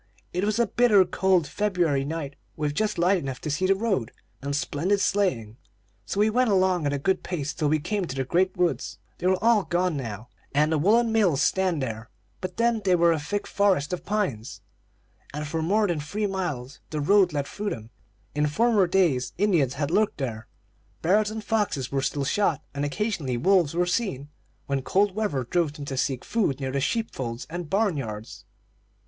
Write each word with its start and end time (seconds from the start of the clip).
It 0.33 0.43
was 0.45 0.57
a 0.57 0.65
bitter 0.65 1.05
cold 1.05 1.45
February 1.45 2.03
night, 2.03 2.35
with 2.57 2.73
just 2.73 2.97
light 2.97 3.19
enough 3.19 3.39
to 3.41 3.51
see 3.51 3.67
the 3.67 3.75
road, 3.75 4.11
and 4.41 4.55
splendid 4.55 4.99
sleighing; 4.99 5.57
so 6.07 6.19
we 6.19 6.27
went 6.31 6.49
along 6.49 6.87
at 6.87 6.91
a 6.91 6.97
good 6.97 7.21
pace, 7.21 7.53
till 7.53 7.69
we 7.69 7.77
came 7.77 8.05
to 8.05 8.15
the 8.15 8.23
great 8.23 8.57
woods. 8.57 8.97
They 9.19 9.27
are 9.27 9.37
all 9.43 9.61
gone 9.65 9.95
now, 9.97 10.29
and 10.55 10.71
the 10.71 10.79
woollen 10.79 11.11
mills 11.11 11.43
stand 11.43 11.83
there, 11.83 12.09
but 12.39 12.57
then 12.57 12.81
they 12.83 12.95
were 12.95 13.11
a 13.11 13.19
thick 13.19 13.45
forest 13.45 13.93
of 13.93 14.03
pines, 14.03 14.61
and 15.35 15.45
for 15.45 15.61
more 15.61 15.85
than 15.87 15.99
three 15.99 16.25
miles 16.25 16.79
the 16.89 16.99
road 16.99 17.31
led 17.31 17.45
through 17.45 17.69
them. 17.69 17.91
In 18.33 18.47
former 18.47 18.87
days 18.87 19.33
Indians 19.37 19.75
had 19.75 19.91
lurked 19.91 20.17
there; 20.17 20.47
bears 21.03 21.29
and 21.29 21.43
foxes 21.43 21.91
were 21.91 22.01
still 22.01 22.25
shot, 22.25 22.63
and 22.73 22.83
occasionally 22.83 23.37
wolves 23.37 23.75
were 23.75 23.85
seen, 23.85 24.29
when 24.65 24.81
cold 24.81 25.13
weather 25.13 25.43
drove 25.43 25.73
them 25.73 25.85
to 25.85 25.95
seek 25.95 26.25
food 26.25 26.59
near 26.59 26.71
the 26.71 26.81
sheep 26.81 27.13
folds 27.13 27.45
and 27.51 27.69
barn 27.69 27.97
yards. 27.97 28.45